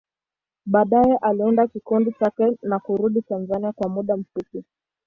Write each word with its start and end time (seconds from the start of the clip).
Baadaye, 0.65 1.17
aliunda 1.21 1.67
kikundi 1.67 2.15
chake 2.19 2.57
na 2.61 2.79
kurudi 2.79 3.21
Tanzania 3.21 3.71
kwa 3.71 3.89
muda 3.89 4.17
mfupi. 4.17 4.63